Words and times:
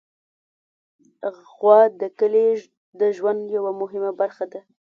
غوا 1.51 1.79
د 2.01 2.01
کلي 2.19 2.47
د 2.99 3.01
ژوند 3.17 3.41
یوه 3.57 3.71
مهمه 3.81 4.11
برخه 4.21 4.45
ده. 4.51 4.61